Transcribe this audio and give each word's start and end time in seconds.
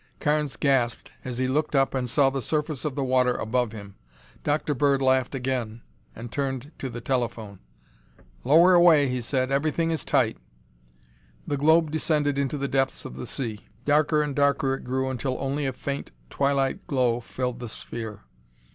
Carnes 0.19 0.57
gasped 0.57 1.11
as 1.23 1.37
he 1.37 1.47
looked 1.47 1.75
up 1.75 1.93
and 1.93 2.09
saw 2.09 2.31
the 2.31 2.41
surface 2.41 2.85
of 2.85 2.95
the 2.95 3.03
water 3.03 3.35
above 3.35 3.71
him. 3.71 3.97
Dr. 4.43 4.73
Bird 4.73 4.99
laughed 4.99 5.35
again 5.35 5.83
and 6.15 6.31
turned 6.31 6.71
to 6.79 6.89
the 6.89 7.01
telephone. 7.01 7.59
"Lower 8.43 8.73
away," 8.73 9.07
he 9.09 9.21
said. 9.21 9.51
"Everything 9.51 9.91
is 9.91 10.03
tight." 10.03 10.37
The 11.45 11.55
globe 11.55 11.91
descended 11.91 12.39
into 12.39 12.57
the 12.57 12.67
depths 12.67 13.05
of 13.05 13.15
the 13.15 13.27
sea. 13.27 13.67
Darker 13.85 14.23
and 14.23 14.35
darker 14.35 14.73
it 14.73 14.83
grew 14.83 15.07
until 15.07 15.37
only 15.39 15.67
a 15.67 15.71
faint 15.73 16.11
twilight 16.31 16.87
glow 16.87 17.19
filled 17.19 17.59
the 17.59 17.69
sphere. 17.69 18.21